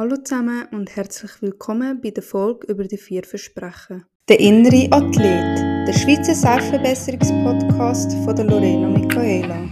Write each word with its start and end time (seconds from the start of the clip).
Hallo 0.00 0.16
zusammen 0.16 0.66
und 0.72 0.96
herzlich 0.96 1.30
willkommen 1.42 2.00
bei 2.00 2.10
der 2.10 2.22
Folge 2.22 2.68
über 2.68 2.84
die 2.84 2.96
vier 2.96 3.22
Versprechen. 3.22 4.06
Der 4.30 4.40
innere 4.40 4.88
Athlet, 4.92 5.58
der 5.86 5.92
Schweizer 5.92 6.34
Selbstverbesserungspodcast 6.34 8.10
von 8.24 8.34
der 8.34 8.46
Lorena 8.46 8.88
Michaela. 8.88 9.68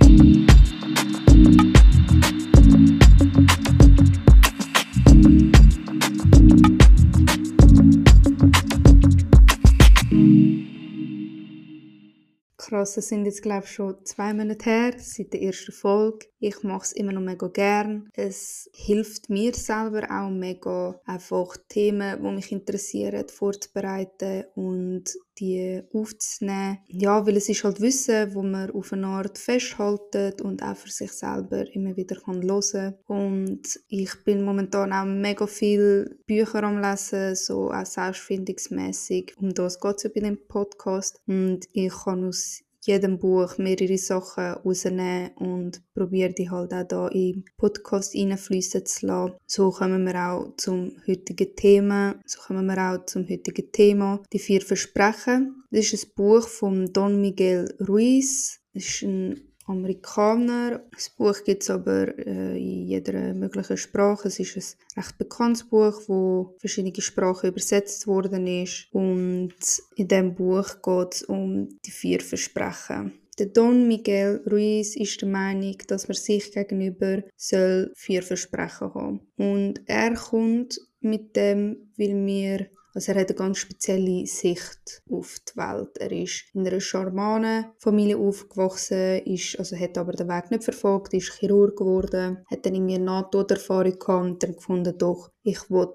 krass, 12.78 12.96
es 12.96 13.08
sind 13.08 13.24
jetzt 13.24 13.42
glaube 13.42 13.64
ich 13.64 13.72
schon 13.72 13.96
zwei 14.04 14.32
Monate 14.32 14.70
her, 14.70 14.92
seit 14.98 15.32
der 15.32 15.42
ersten 15.42 15.72
Folge. 15.72 16.26
Ich 16.40 16.62
mache 16.62 16.84
es 16.84 16.92
immer 16.92 17.12
noch 17.12 17.20
mega 17.20 17.48
gern. 17.48 18.08
Es 18.12 18.70
hilft 18.72 19.28
mir 19.28 19.54
selber 19.54 20.04
auch 20.10 20.30
mega, 20.30 21.00
einfach 21.04 21.56
Themen, 21.68 22.22
die 22.22 22.30
mich 22.30 22.52
interessieren, 22.52 23.28
vorzubereiten 23.28 24.44
und 24.54 25.04
die 25.38 25.82
aufzunehmen. 25.92 26.78
Ja, 26.88 27.26
weil 27.26 27.36
es 27.36 27.48
ist 27.48 27.64
halt 27.64 27.80
Wissen, 27.80 28.34
wo 28.34 28.42
man 28.42 28.70
auf 28.70 28.92
eine 28.92 29.06
Art 29.06 29.38
festhaltet 29.38 30.40
und 30.40 30.62
auch 30.62 30.76
für 30.76 30.90
sich 30.90 31.12
selber 31.12 31.64
immer 31.74 31.96
wieder 31.96 32.16
kann 32.16 32.42
hören 32.42 32.94
Und 33.06 33.62
ich 33.88 34.24
bin 34.24 34.44
momentan 34.44 34.92
auch 34.92 35.04
mega 35.04 35.46
viel 35.46 36.18
Bücher 36.26 36.62
am 36.64 36.80
lesen, 36.80 37.34
so 37.36 37.70
auch 37.70 37.86
selbstfindungsmäßig. 37.86 39.34
Um 39.38 39.54
das 39.54 39.80
geht 39.80 39.96
es 39.96 40.02
ja 40.04 40.10
bei 40.14 40.20
dem 40.20 40.46
Podcast. 40.46 41.20
Und 41.26 41.66
ich 41.72 41.92
kann 41.92 42.24
aus 42.24 42.62
jedem 42.88 43.18
Buch 43.18 43.58
mehrere 43.58 43.98
Sachen 43.98 44.54
rausnehmen 44.54 45.30
und 45.36 45.82
probiere 45.94 46.32
die 46.32 46.50
halt 46.50 46.72
auch 46.72 46.88
da 46.88 47.08
im 47.08 47.44
Podcast 47.56 48.14
reinfließen 48.14 48.84
zu 48.86 49.06
lassen. 49.06 49.34
So 49.46 49.70
kommen 49.70 50.04
wir 50.04 50.16
auch 50.16 50.56
zum 50.56 50.96
heutigen 51.06 51.54
Thema. 51.54 52.16
So 52.24 52.40
kommen 52.40 52.66
wir 52.66 52.78
auch 52.78 53.04
zum 53.06 53.28
heutigen 53.28 53.70
Thema. 53.70 54.22
Die 54.32 54.38
vier 54.38 54.62
Versprechen. 54.62 55.62
Das 55.70 55.92
ist 55.92 56.06
ein 56.06 56.12
Buch 56.16 56.48
von 56.48 56.92
Don 56.92 57.20
Miguel 57.20 57.76
Ruiz. 57.86 58.60
Das 58.72 58.84
ist 58.84 59.02
ein 59.02 59.47
Amerikaner. 59.68 60.82
Das 60.92 61.10
Buch 61.10 61.44
gibt 61.44 61.62
es 61.62 61.70
aber 61.70 62.16
äh, 62.18 62.56
in 62.56 62.86
jeder 62.86 63.34
möglichen 63.34 63.76
Sprache. 63.76 64.28
Es 64.28 64.40
ist 64.40 64.76
ein 64.94 65.02
recht 65.02 65.18
bekanntes 65.18 65.64
Buch, 65.64 66.00
wo 66.08 66.56
verschiedene 66.58 67.00
Sprachen 67.00 67.50
übersetzt 67.50 68.06
worden 68.06 68.46
ist. 68.46 68.88
Und 68.92 69.54
in 69.96 70.08
diesem 70.08 70.34
Buch 70.34 70.82
geht 70.82 71.14
es 71.14 71.22
um 71.22 71.68
die 71.84 71.90
vier 71.90 72.20
Versprechen. 72.20 73.12
Der 73.38 73.46
Don 73.46 73.86
Miguel 73.86 74.42
Ruiz 74.50 74.96
ist 74.96 75.20
der 75.20 75.28
Meinung, 75.28 75.76
dass 75.86 76.08
man 76.08 76.16
sich 76.16 76.50
gegenüber 76.50 77.22
soll 77.36 77.92
vier 77.94 78.22
Versprechen 78.24 78.92
haben. 78.92 79.20
Und 79.36 79.80
er 79.86 80.14
kommt 80.14 80.80
mit 81.00 81.36
dem, 81.36 81.92
weil 81.96 82.26
wir 82.26 82.66
also 82.98 83.12
er 83.12 83.20
hat 83.20 83.28
eine 83.28 83.38
ganz 83.38 83.58
spezielle 83.58 84.26
Sicht 84.26 85.04
auf 85.08 85.36
die 85.48 85.56
Welt. 85.56 85.98
Er 85.98 86.10
ist 86.10 86.46
in 86.52 86.66
einer 86.66 86.80
charmanen 86.80 87.66
Familie 87.78 88.18
aufgewachsen, 88.18 89.20
ist, 89.24 89.56
also 89.56 89.78
hat 89.78 89.96
aber 89.96 90.14
den 90.14 90.26
Weg 90.26 90.50
nicht 90.50 90.64
verfolgt, 90.64 91.14
ist 91.14 91.32
Chirurg 91.34 91.76
geworden, 91.76 92.44
hat 92.50 92.66
dann 92.66 92.74
irgendwie 92.74 92.96
eine 92.96 93.04
Nahtoderfahrung 93.04 93.96
gehabt 94.00 94.24
und 94.24 94.42
dann 94.42 94.56
gefunden, 94.56 94.98
doch, 94.98 95.30
ich 95.44 95.70
will 95.70 95.86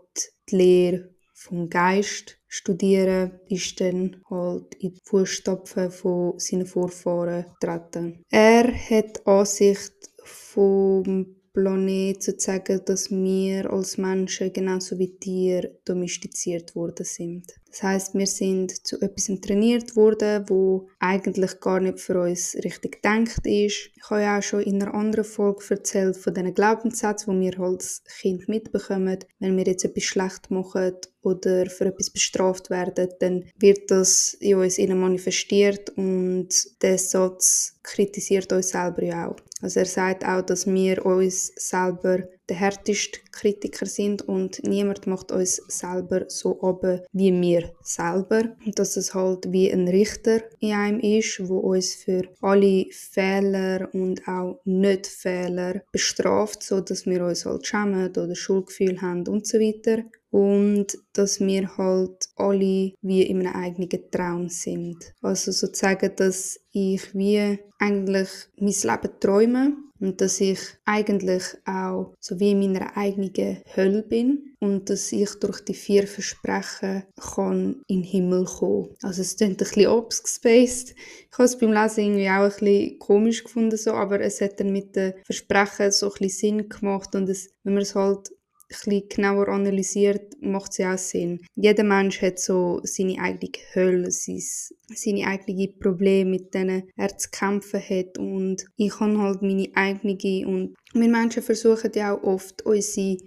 die 0.50 0.56
Lehre 0.56 1.10
vom 1.34 1.70
Geist 1.70 2.40
studieren, 2.48 3.38
ist 3.50 3.82
dann 3.82 4.22
halt 4.30 4.74
in 4.76 4.94
die 4.94 5.02
Fußstapfen 5.04 5.92
von 5.92 6.40
seinen 6.40 6.66
Vorfahren 6.66 7.48
getreten. 7.60 8.24
Er 8.30 8.74
hat 8.74 9.28
Ansicht 9.28 9.94
vom 10.24 11.36
Planet 11.54 12.22
sozusagen, 12.24 12.84
dass 12.86 13.12
wir 13.12 13.72
als 13.72 13.98
Menschen 13.98 14.52
genauso 14.52 14.98
wie 14.98 15.16
Tiere 15.18 15.78
domestiziert 15.86 16.76
worden 16.76 17.06
sind. 17.06 17.54
Das 17.70 17.84
heißt, 17.84 18.16
wir 18.16 18.28
sind 18.28 18.86
zu 18.86 19.00
etwas 19.02 19.32
trainiert 19.40 19.96
worden, 19.96 20.46
wo 20.48 20.90
eigentlich 21.00 21.60
gar 21.60 21.80
nicht 21.80 22.00
für 22.00 22.20
uns 22.22 22.56
richtig 22.64 23.04
gedacht 23.04 23.46
ist. 23.46 23.92
Ich 23.96 24.10
habe 24.10 24.22
ja 24.22 24.40
auch 24.40 24.44
schon 24.44 24.62
in 24.62 24.82
einer 24.82 24.94
anderen 24.94 25.26
Folge 25.26 25.64
erzählt 25.70 26.18
von 26.18 26.34
diesen 26.34 26.54
Glaubenssätzen, 26.54 27.40
die 27.40 27.52
wir 27.52 27.60
als 27.60 28.04
Kind 28.20 28.48
mitbekommen. 28.48 29.20
Wenn 29.40 29.56
wir 29.56 29.66
jetzt 29.66 29.86
etwas 29.86 30.04
schlecht 30.04 30.50
machen 30.50 30.94
oder 31.24 31.70
für 31.70 31.86
etwas 31.86 32.10
bestraft 32.10 32.70
werden, 32.70 33.10
dann 33.20 33.46
wird 33.58 33.90
das 33.90 34.34
in 34.36 34.58
uns 34.58 34.78
innen 34.78 35.00
manifestiert 35.00 35.90
und 35.98 36.50
der 36.82 36.98
Satz 36.98 37.80
kritisiert 37.82 38.52
uns 38.52 38.70
selber 38.70 39.04
ja 39.04 39.30
auch. 39.30 39.38
Also 39.62 39.80
er 39.80 39.86
sagt 39.86 40.26
auch, 40.26 40.42
dass 40.42 40.68
wir 40.68 41.06
uns 41.06 41.48
selber 41.56 42.24
der 42.50 42.58
härteste 42.58 43.20
Kritiker 43.32 43.86
sind 43.86 44.22
und 44.22 44.62
niemand 44.64 45.08
macht 45.08 45.32
uns 45.32 45.62
selber 45.68 46.26
so 46.28 46.62
oben 46.62 47.02
wie 47.12 47.32
wir 47.32 47.72
selber. 47.82 48.56
Und 48.66 48.78
dass 48.78 48.98
es 48.98 49.14
halt 49.14 49.52
wie 49.52 49.72
ein 49.72 49.88
Richter 49.88 50.42
in 50.60 50.74
einem 50.74 51.00
ist, 51.00 51.48
wo 51.48 51.60
uns 51.60 51.96
für 51.96 52.24
alle 52.42 52.86
Fehler 52.92 53.90
und 53.94 54.28
auch 54.28 54.60
Nicht-Fehler 54.66 55.82
bestraft, 55.92 56.64
so 56.64 56.82
dass 56.82 57.06
wir 57.06 57.24
uns 57.26 57.46
halt 57.46 57.66
schämen 57.66 58.10
oder 58.10 58.36
Schuldgefühl 58.36 59.02
haben 59.02 59.28
und 59.28 59.48
so 59.48 59.60
weiter 59.60 60.04
und 60.34 60.98
dass 61.14 61.40
wir 61.40 61.78
halt 61.78 62.28
alle 62.36 62.94
wie 63.02 63.22
in 63.22 63.46
einem 63.46 63.56
eigenen 63.56 64.12
Traum 64.12 64.50
sind. 64.50 65.14
Also 65.22 65.52
sozusagen, 65.52 66.12
dass 66.16 66.60
ich 66.72 67.14
wie 67.14 67.60
eigentlich 67.78 68.30
mein 68.58 68.74
Leben 68.74 69.20
träume 69.20 69.74
und 70.04 70.20
dass 70.20 70.42
ich 70.42 70.60
eigentlich 70.84 71.44
auch 71.66 72.14
so 72.20 72.38
wie 72.40 72.52
in 72.52 72.60
meiner 72.60 72.98
eigenen 72.98 73.64
Hölle 73.74 74.04
bin 74.04 74.56
und 74.60 74.90
dass 74.90 75.12
ich 75.14 75.30
durch 75.40 75.62
die 75.62 75.74
vier 75.74 76.08
Versprechen 76.08 77.04
kann 77.20 77.82
in 77.88 78.02
den 78.02 78.04
Himmel 78.04 78.44
kommen. 78.44 78.90
Also 79.02 79.22
es 79.22 79.38
klingt 79.38 79.54
ein 79.54 79.58
bisschen 79.58 79.88
abgespaced. 79.88 80.94
Ich 81.32 81.38
habe 81.38 81.46
es 81.46 81.58
beim 81.58 81.72
Lesen 81.72 82.04
irgendwie 82.04 82.30
auch 82.30 82.44
ein 82.44 82.50
bisschen 82.50 83.00
komisch 83.00 83.44
gefunden, 83.46 83.78
so, 83.78 83.94
aber 83.94 84.20
es 84.20 84.42
hat 84.42 84.60
dann 84.60 84.74
mit 84.74 84.94
den 84.96 85.14
Versprechen 85.24 85.92
so 85.92 86.08
ein 86.08 86.12
bisschen 86.20 86.30
Sinn 86.60 86.70
gemacht 86.70 87.16
und 87.16 87.30
es, 87.30 87.52
wenn 87.64 87.76
man 87.76 87.84
es 87.84 87.96
halt 87.96 88.30
bisschen 88.68 89.08
genauer 89.10 89.48
analysiert, 89.50 90.36
macht 90.42 90.78
ja 90.78 90.94
auch 90.94 90.98
Sinn. 90.98 91.40
Jeder 91.56 91.84
Mensch 91.84 92.22
hat 92.22 92.40
so 92.40 92.82
seine 92.84 93.20
eigene 93.20 93.52
Hölle, 93.74 94.12
seine 94.12 95.28
eigenen 95.28 95.80
Probleme, 95.80 96.32
mit 96.32 96.54
denen 96.54 96.90
er 96.96 97.18
zu 97.18 97.30
kämpfen 97.30 97.82
hat. 97.82 98.18
Und 98.18 98.66
ich 98.76 99.00
habe 99.00 99.18
halt 99.18 99.42
meine 99.42 99.70
eigene 99.76 100.48
und 100.48 100.76
wir 100.94 101.10
Menschen 101.10 101.44
versuchen 101.44 101.92
ja 101.96 102.14
auch 102.14 102.24
oft 102.24 102.62
unsere 102.66 103.18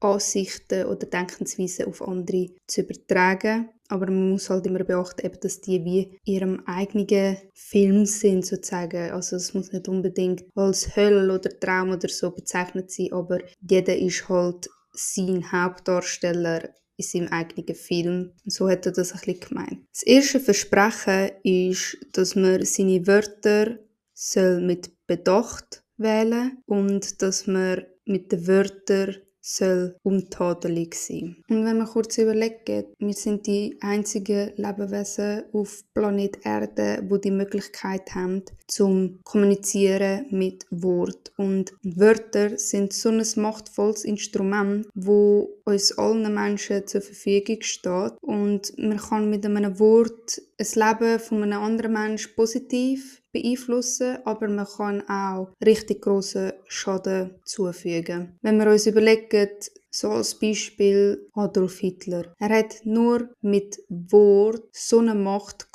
Ansichten 0.00 0.84
oder 0.84 1.06
Denkensweisen 1.06 1.86
auf 1.86 2.06
andere 2.06 2.48
zu 2.66 2.82
übertragen. 2.82 3.70
Aber 3.88 4.06
man 4.06 4.30
muss 4.30 4.48
halt 4.48 4.66
immer 4.66 4.82
beachten, 4.82 5.30
dass 5.40 5.60
die 5.60 5.84
wie 5.84 6.18
ihrem 6.24 6.62
eigenen 6.66 7.36
Film 7.52 8.06
sind, 8.06 8.46
sozusagen. 8.46 9.10
Also 9.10 9.36
es 9.36 9.52
muss 9.52 9.72
nicht 9.72 9.88
unbedingt 9.88 10.44
als 10.54 10.96
Hölle 10.96 11.34
oder 11.34 11.50
Traum 11.60 11.90
oder 11.90 12.08
so 12.08 12.30
bezeichnet 12.30 12.90
sein, 12.90 13.12
aber 13.12 13.40
jeder 13.60 13.96
ist 13.96 14.28
halt 14.28 14.68
sein 14.94 15.52
Hauptdarsteller 15.52 16.70
in 16.96 17.04
seinem 17.04 17.28
eigenen 17.28 17.74
Film. 17.74 18.32
So 18.46 18.68
hat 18.68 18.86
er 18.86 18.92
das 18.92 19.12
ein 19.12 19.20
bisschen 19.20 19.40
gemeint. 19.40 19.86
Das 19.92 20.02
erste 20.04 20.40
Versprechen 20.40 21.30
ist, 21.42 21.98
dass 22.12 22.36
man 22.36 22.64
seine 22.64 23.06
Wörter 23.06 23.78
soll 24.12 24.60
mit 24.60 25.06
Bedacht 25.06 25.84
wählen 25.96 26.62
und 26.66 27.20
dass 27.22 27.46
man 27.46 27.84
mit 28.04 28.32
den 28.32 28.46
Wörtern 28.46 29.16
soll 29.44 29.94
untadelig 30.02 30.94
sein. 30.94 31.36
Und 31.50 31.66
wenn 31.66 31.76
man 31.76 31.86
kurz 31.86 32.16
überlegt, 32.16 32.68
wir 32.98 33.12
sind 33.12 33.46
die 33.46 33.76
einzigen 33.82 34.52
Lebewesen 34.56 35.42
auf 35.52 35.84
Planet 35.92 36.38
Erde, 36.44 37.04
wo 37.08 37.18
die 37.18 37.30
Möglichkeit 37.30 38.14
haben, 38.14 38.42
zum 38.66 39.20
kommunizieren 39.22 40.26
mit 40.30 40.64
Wort. 40.70 41.32
Und 41.36 41.74
Wörter 41.82 42.56
sind 42.56 42.94
so 42.94 43.10
ein 43.10 43.22
machtvolles 43.36 44.04
Instrument, 44.04 44.88
wo 44.94 45.50
uns 45.64 45.96
allen 45.98 46.32
Menschen 46.32 46.86
zur 46.86 47.00
Verfügung 47.00 47.62
steht. 47.62 48.12
Und 48.20 48.76
man 48.78 48.98
kann 48.98 49.30
mit 49.30 49.44
einem 49.44 49.78
Wort 49.78 50.40
das 50.56 50.76
Leben 50.76 51.18
von 51.18 51.42
einem 51.42 51.60
anderen 51.60 51.92
Menschen 51.92 52.34
positiv 52.36 53.22
beeinflussen, 53.32 54.18
aber 54.24 54.48
man 54.48 54.66
kann 54.66 55.08
auch 55.08 55.52
richtig 55.64 56.02
großen 56.02 56.52
Schaden 56.68 57.34
zufügen. 57.44 58.38
Wenn 58.42 58.58
wir 58.58 58.70
uns 58.70 58.86
überlegen, 58.86 59.48
so 59.94 60.10
als 60.10 60.34
Beispiel 60.38 61.28
Adolf 61.34 61.78
Hitler. 61.78 62.34
Er 62.40 62.48
hat 62.48 62.80
nur 62.84 63.30
mit 63.42 63.78
Wort 63.88 64.64
so 64.72 64.98
eine 64.98 65.14
Macht 65.14 65.68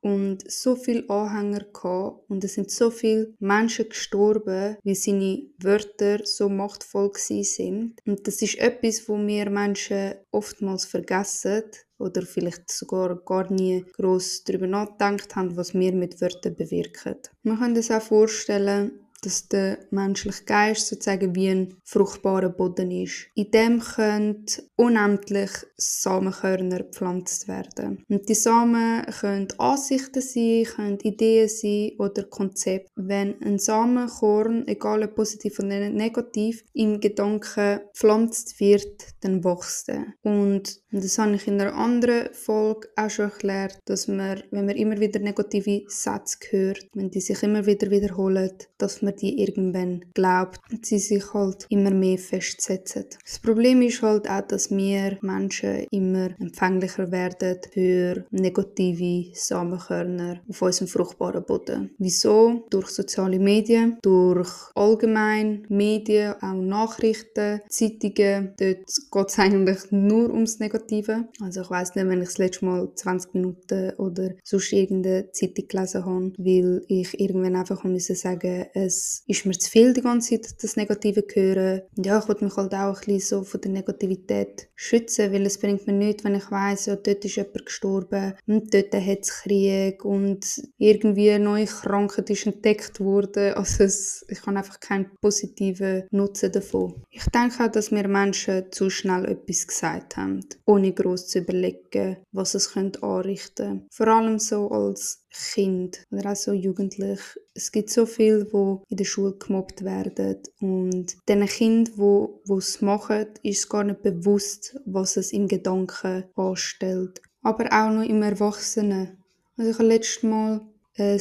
und 0.00 0.38
so 0.50 0.76
viele 0.76 1.08
Anhänger 1.10 2.20
und 2.28 2.44
es 2.44 2.54
sind 2.54 2.70
so 2.70 2.90
viele 2.90 3.34
Menschen 3.40 3.88
gestorben, 3.88 4.76
weil 4.84 4.94
seine 4.94 5.42
Wörter 5.60 6.20
so 6.24 6.48
machtvoll 6.48 7.10
sind. 7.16 7.98
Und 8.06 8.26
das 8.26 8.40
ist 8.40 8.58
etwas, 8.58 9.08
wo 9.08 9.18
wir 9.18 9.50
Menschen 9.50 10.14
oftmals 10.30 10.84
vergessen 10.84 11.64
oder 11.98 12.22
vielleicht 12.22 12.70
sogar 12.70 13.16
gar 13.16 13.52
nie 13.52 13.84
groß 13.96 14.44
darüber 14.44 14.68
nachgedacht 14.68 15.34
haben, 15.34 15.56
was 15.56 15.74
wir 15.74 15.92
mit 15.92 16.20
Wörtern 16.20 16.54
bewirken. 16.54 17.16
Man 17.42 17.58
kann 17.58 17.74
das 17.74 17.90
auch 17.90 18.02
vorstellen, 18.02 19.07
dass 19.22 19.48
der 19.48 19.78
menschliche 19.90 20.44
Geist 20.44 20.86
sozusagen 20.86 21.34
wie 21.34 21.48
ein 21.48 21.74
fruchtbarer 21.84 22.50
Boden 22.50 22.90
ist. 22.90 23.26
In 23.34 23.50
dem 23.50 23.80
können 23.80 24.46
unendlich 24.76 25.50
Samenkörner 25.76 26.84
gepflanzt 26.84 27.48
werden. 27.48 28.04
Und 28.08 28.28
die 28.28 28.34
Samen 28.34 29.04
können 29.20 29.48
Ansichten 29.58 30.22
sein, 30.22 30.64
können 30.64 31.00
Ideen 31.00 31.48
sein 31.48 31.92
oder 31.98 32.24
Konzepte. 32.24 32.90
Wenn 32.94 33.40
ein 33.42 33.58
Samenkorn, 33.58 34.66
egal 34.68 35.02
ob 35.02 35.14
positiv 35.16 35.58
oder 35.58 35.90
negativ, 35.90 36.64
im 36.72 37.00
Gedanken 37.00 37.80
gepflanzt 37.92 38.60
wird, 38.60 39.14
dann 39.20 39.44
wächst 39.44 39.88
er. 39.88 40.06
Und 40.22 40.80
das 40.90 41.18
habe 41.18 41.34
ich 41.34 41.46
in 41.46 41.60
einer 41.60 41.74
anderen 41.74 42.32
Folge 42.32 42.88
auch 42.96 43.10
schon 43.10 43.26
erklärt, 43.26 43.78
dass 43.84 44.08
man, 44.08 44.42
wenn 44.50 44.66
man 44.66 44.76
immer 44.76 45.00
wieder 45.00 45.20
negative 45.20 45.82
Sätze 45.88 46.38
hört, 46.50 46.86
wenn 46.94 47.10
die 47.10 47.20
sich 47.20 47.42
immer 47.42 47.66
wieder 47.66 47.90
wiederholen, 47.90 48.52
dass 48.78 49.02
man 49.02 49.07
die 49.16 49.40
irgendwann 49.40 50.04
glaubt 50.14 50.60
und 50.70 50.84
sie 50.86 50.98
sich 50.98 51.32
halt 51.34 51.66
immer 51.68 51.90
mehr 51.90 52.18
festsetzen. 52.18 53.06
Das 53.24 53.38
Problem 53.38 53.82
ist 53.82 54.02
halt 54.02 54.28
auch, 54.28 54.42
dass 54.42 54.70
wir 54.70 55.18
Menschen 55.22 55.86
immer 55.90 56.30
empfänglicher 56.40 57.10
werden 57.10 57.58
für 57.72 58.24
negative 58.30 59.30
Samenkörner 59.34 60.40
auf 60.48 60.62
unserem 60.62 60.88
fruchtbaren 60.88 61.44
Boden. 61.44 61.90
Wieso? 61.98 62.66
Durch 62.70 62.88
soziale 62.88 63.38
Medien, 63.38 63.98
durch 64.02 64.50
allgemein 64.74 65.64
Medien, 65.68 66.34
auch 66.40 66.54
Nachrichten, 66.54 67.60
Zeitungen. 67.68 68.54
Dort 68.58 68.86
geht 69.10 69.28
es 69.28 69.38
eigentlich 69.38 69.90
nur 69.90 70.30
ums 70.32 70.58
Negative. 70.58 71.28
Also 71.40 71.62
ich 71.62 71.70
weiß 71.70 71.94
nicht, 71.94 72.08
wenn 72.08 72.22
ich 72.22 72.28
das 72.28 72.38
letzte 72.38 72.64
Mal 72.64 72.88
20 72.94 73.34
Minuten 73.34 73.90
oder 73.98 74.30
sonst 74.44 74.72
irgendeine 74.72 75.30
Zeitung 75.32 75.68
gelesen 75.68 76.04
habe, 76.04 76.32
weil 76.38 76.82
ich 76.88 77.18
irgendwann 77.20 77.56
einfach 77.56 77.84
müssen 77.84 78.16
sagen, 78.16 78.66
es 78.74 78.97
ist 79.26 79.46
mir 79.46 79.58
zu 79.58 79.70
viel 79.70 79.92
die 79.92 80.00
ganze 80.00 80.40
Zeit 80.40 80.62
das 80.62 80.76
Negative 80.76 81.24
hören. 81.32 81.82
Und 81.96 82.06
ja, 82.06 82.18
ich 82.18 82.28
wollte 82.28 82.44
mich 82.44 82.56
halt 82.56 82.74
auch 82.74 83.00
ein 83.00 83.06
bisschen 83.06 83.20
so 83.20 83.44
von 83.44 83.60
der 83.60 83.70
Negativität 83.70 84.68
schützen, 84.74 85.32
weil 85.32 85.46
es 85.46 85.58
bringt 85.58 85.86
mir 85.86 85.92
nichts, 85.92 86.24
wenn 86.24 86.34
ich 86.34 86.50
weiss, 86.50 86.86
ja, 86.86 86.96
dort 86.96 87.24
ist 87.24 87.36
jemand 87.36 87.66
gestorben 87.66 88.34
und 88.46 88.72
dort 88.72 88.94
hat 88.94 89.18
es 89.20 89.42
Krieg 89.42 90.04
und 90.04 90.44
irgendwie 90.78 91.30
eine 91.30 91.44
neue 91.44 91.66
Krankheit 91.66 92.30
ist 92.30 92.46
entdeckt 92.46 93.00
worden. 93.00 93.54
Also 93.54 93.84
es, 93.84 94.24
ich 94.28 94.40
habe 94.46 94.56
einfach 94.56 94.80
keinen 94.80 95.10
positiven 95.20 96.04
Nutzen 96.10 96.52
davon. 96.52 97.02
Ich 97.10 97.24
denke 97.26 97.64
auch, 97.64 97.70
dass 97.70 97.90
wir 97.90 98.08
Menschen 98.08 98.70
zu 98.70 98.90
schnell 98.90 99.24
etwas 99.26 99.66
gesagt 99.66 100.16
haben, 100.16 100.44
ohne 100.64 100.92
groß 100.92 101.28
zu 101.28 101.38
überlegen, 101.40 102.18
was 102.32 102.54
es 102.54 102.72
könnte 102.72 103.02
anrichten. 103.02 103.86
Vor 103.90 104.08
allem 104.08 104.38
so 104.38 104.70
als 104.70 105.24
Kind 105.30 106.06
oder 106.10 106.32
auch 106.32 106.36
so 106.36 106.52
jugendlich. 106.52 107.20
Es 107.54 107.70
gibt 107.70 107.90
so 107.90 108.06
viele, 108.06 108.44
die 108.44 108.76
in 108.88 108.96
der 108.96 109.04
Schule 109.04 109.36
gemobbt 109.36 109.84
werden 109.84 110.38
und 110.60 111.16
den 111.28 111.46
Kind, 111.46 111.98
wo 111.98 112.40
wo 112.46 112.58
es 112.58 112.80
machen, 112.80 113.26
ist 113.42 113.58
es 113.58 113.68
gar 113.68 113.84
nicht 113.84 114.02
bewusst, 114.02 114.80
was 114.86 115.16
es 115.16 115.32
im 115.32 115.48
Gedanken 115.48 116.24
anstellt. 116.34 117.20
Aber 117.42 117.66
auch 117.66 117.92
noch 117.92 118.08
im 118.08 118.22
Erwachsenen. 118.22 119.22
Also 119.56 119.70
ich 119.70 119.78
habe 119.78 119.88
letztes 119.88 120.22
Mal 120.22 120.66
ein 120.96 121.20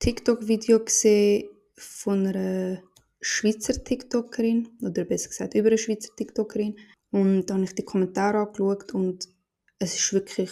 TikTok-Video 0.00 0.84
gesehen 0.84 1.50
von 1.76 2.26
einer 2.26 2.82
Schweizer 3.20 3.84
TikTokerin 3.84 4.68
oder 4.82 5.04
besser 5.04 5.28
gesagt 5.28 5.54
über 5.54 5.68
eine 5.68 5.78
Schweizer 5.78 6.14
TikTokerin 6.16 6.76
und 7.10 7.46
dann 7.46 7.58
habe 7.58 7.64
ich 7.64 7.74
die 7.74 7.84
Kommentare 7.84 8.38
angeschaut 8.38 8.94
und 8.94 9.28
es 9.78 9.94
ist 9.94 10.12
wirklich 10.12 10.50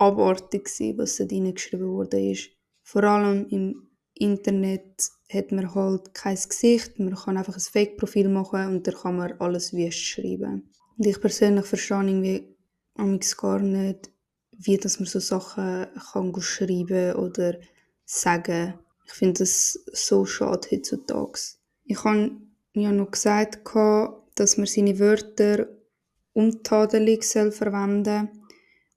abartig 0.00 0.68
was 0.96 1.16
da 1.16 1.24
geschrieben 1.26 1.90
wurde. 1.90 2.34
Vor 2.82 3.04
allem 3.04 3.46
im 3.50 3.88
Internet 4.14 5.10
hat 5.32 5.52
man 5.52 5.74
halt 5.74 6.14
kein 6.14 6.36
Gesicht, 6.36 6.98
man 6.98 7.14
kann 7.14 7.36
einfach 7.36 7.54
ein 7.54 7.60
Fake-Profil 7.60 8.28
machen 8.28 8.66
und 8.68 8.86
dann 8.86 8.94
kann 8.94 9.16
man 9.16 9.32
alles 9.38 9.72
wüst 9.72 9.98
schreiben. 9.98 10.70
Und 10.96 11.06
ich 11.06 11.20
persönlich 11.20 11.66
verstehe 11.66 11.98
irgendwie 11.98 12.56
gar 13.36 13.60
nicht, 13.60 14.10
wie 14.52 14.76
dass 14.76 14.98
man 14.98 15.06
so 15.06 15.20
Sachen 15.20 15.86
kann 16.12 16.40
schreiben 16.40 17.14
oder 17.16 17.54
sagen. 18.04 18.74
Ich 19.06 19.12
finde 19.12 19.40
das 19.40 19.72
so 19.92 20.24
schade 20.26 20.68
heutzutage. 20.70 21.40
Ich 21.84 22.04
habe 22.04 22.32
ja 22.74 22.92
noch 22.92 23.10
gesagt, 23.10 23.60
dass 24.34 24.56
man 24.56 24.66
seine 24.66 24.98
Wörter 24.98 25.68
untadelig 26.32 27.24
verwenden 27.24 28.04
soll 28.04 28.39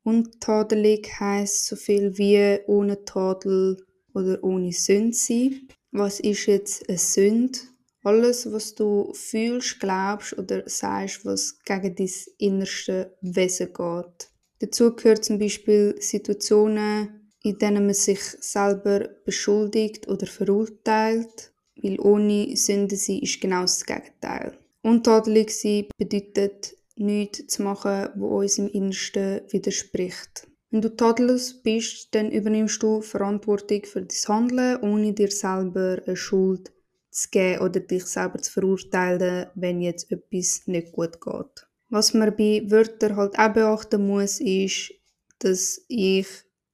Untadelig 0.03 1.09
heisst 1.19 1.65
so 1.65 1.75
viel 1.77 2.17
wie 2.17 2.59
ohne 2.67 3.05
Tadel 3.05 3.85
oder 4.13 4.44
ohne 4.44 4.73
Sünde 4.73 5.15
sein. 5.15 5.67
Was 5.91 6.19
ist 6.19 6.45
jetzt 6.47 6.89
eine 6.89 6.97
Sünde? 6.97 7.59
Alles, 8.03 8.51
was 8.51 8.75
du 8.75 9.13
fühlst, 9.13 9.79
glaubst 9.79 10.38
oder 10.38 10.63
sagst, 10.67 11.25
was 11.25 11.57
gegen 11.63 11.95
dein 11.95 12.09
innerste 12.38 13.15
Wesen 13.21 13.67
geht. 13.67 14.29
Dazu 14.59 14.94
gehört 14.94 15.23
zum 15.23 15.39
Beispiel 15.39 15.95
Situationen, 16.00 17.31
in 17.44 17.57
denen 17.57 17.85
man 17.85 17.95
sich 17.95 18.19
selber 18.19 19.07
beschuldigt 19.25 20.09
oder 20.09 20.25
verurteilt, 20.25 21.53
weil 21.81 21.99
ohne 22.01 22.57
Sünde 22.57 22.97
sein 22.97 23.19
ist 23.19 23.39
genau 23.39 23.61
das 23.61 23.85
Gegenteil. 23.85 24.57
Untadelig 24.81 25.51
sein 25.51 25.88
bedeutet 25.97 26.75
nichts 26.95 27.48
zu 27.48 27.63
machen, 27.63 28.10
wo 28.16 28.40
uns 28.40 28.57
im 28.57 28.68
Innersten 28.68 29.42
widerspricht. 29.50 30.48
Wenn 30.72 30.81
du 30.81 30.95
tadellos 30.95 31.62
bist, 31.62 32.16
dann 32.16 32.31
übernimmst 32.31 32.81
du 32.81 33.01
Verantwortung 33.01 33.84
für 33.86 34.01
dein 34.01 34.28
Handeln, 34.28 34.81
ohne 34.81 35.13
dir 35.13 35.30
selber 35.30 36.01
eine 36.06 36.16
Schuld 36.16 36.72
zu 37.12 37.30
geben 37.30 37.62
oder 37.62 37.80
dich 37.80 38.06
selber 38.06 38.40
zu 38.40 38.51
verurteilen, 38.51 39.48
wenn 39.56 39.81
jetzt 39.81 40.12
etwas 40.12 40.63
nicht 40.66 40.92
gut 40.92 41.22
geht. 41.22 41.68
Was 41.90 42.16
man 42.16 42.36
bei 42.36 42.63
Wörtern 42.66 43.16
halt 43.18 43.38
auch 43.38 43.54
beachten 43.54 44.07
muss, 44.07 44.40
ist, 44.40 44.94
dass 45.38 45.86
ich, 45.88 46.28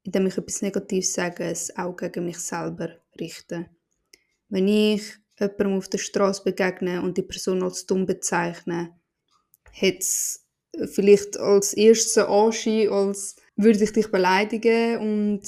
indem 0.04 0.28
ich 0.28 0.38
etwas 0.38 0.62
Negatives 0.62 1.14
sage, 1.14 1.44
es 1.44 1.76
auch 1.76 1.98
gegen 1.98 2.26
mich 2.26 2.40
selber 2.40 2.92
richte. 3.20 3.66
Wenn 4.48 4.70
ich 4.70 5.04
jemandem 5.38 5.74
auf 5.74 5.90
der 5.90 5.98
Straße 5.98 6.44
begegne 6.44 7.02
und 7.02 7.18
die 7.18 7.24
Person 7.24 7.64
als 7.64 7.86
dumm 7.86 8.06
bezeichne, 8.06 8.99
hat 9.74 10.00
es 10.00 10.46
vielleicht 10.94 11.38
als 11.38 11.74
erstes 11.74 12.18
Anschein, 12.18 12.90
als 12.90 13.36
würde 13.56 13.84
ich 13.84 13.94
dich 13.94 14.12
beleidigen 14.12 14.98
und 15.00 15.42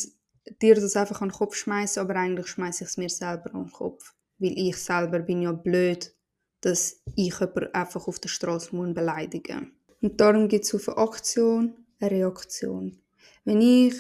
dir 0.61 0.75
das 0.75 0.95
einfach 0.95 1.21
an 1.21 1.29
den 1.29 1.35
Kopf 1.35 1.55
schmeißen, 1.55 2.01
aber 2.01 2.15
eigentlich 2.15 2.47
schmeiße 2.47 2.83
ich 2.83 2.89
es 2.89 2.97
mir 2.97 3.09
selber 3.09 3.53
an 3.53 3.65
den 3.65 3.71
Kopf. 3.71 4.13
Weil 4.39 4.57
ich 4.57 4.77
selber 4.77 5.19
bin 5.19 5.43
ja 5.43 5.51
blöd, 5.51 6.13
dass 6.61 7.01
ich 7.15 7.39
jemanden 7.39 7.73
einfach 7.73 8.07
auf 8.07 8.19
der 8.19 8.29
Straße 8.29 8.71
beleidigen 8.71 9.59
muss. 9.59 9.97
Und 10.01 10.19
darum 10.19 10.47
gibt 10.47 10.65
es 10.65 10.73
auf 10.73 10.89
eine 10.89 10.97
Aktion 10.97 11.75
eine 12.01 12.11
Reaktion. 12.11 12.97
Wenn 13.45 13.61
ich 13.61 13.93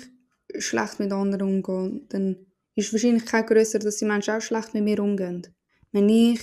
schlecht 0.57 0.99
mit 0.99 1.11
anderen 1.11 1.63
umgehe, 1.63 2.01
dann 2.09 2.45
ist 2.75 2.89
die 2.89 2.93
Wahrscheinlichkeit 2.93 3.47
größer, 3.47 3.79
dass 3.79 3.97
die 3.97 4.05
Menschen 4.05 4.35
auch 4.35 4.41
schlecht 4.41 4.73
mit 4.73 4.83
mir 4.83 4.99
umgehen. 4.99 5.47
Wenn 5.91 6.09
ich 6.09 6.39